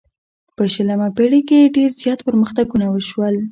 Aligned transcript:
په 0.55 0.63
شلمه 0.73 1.07
پیړۍ 1.17 1.41
کې 1.49 1.71
ډیر 1.75 1.89
زیات 2.01 2.19
پرمختګونه 2.27 2.85
وشول. 2.89 3.35